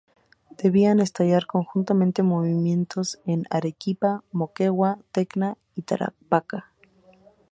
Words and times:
Debían 0.57 0.99
estallar 0.99 1.45
conjuntamente 1.45 2.23
movimientos 2.23 3.19
en 3.27 3.45
Arequipa, 3.51 4.23
Moquegua, 4.31 4.97
Tacna 5.11 5.59
y 5.75 5.83
Tarapacá. 5.83 6.71